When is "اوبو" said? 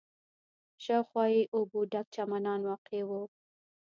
1.55-1.79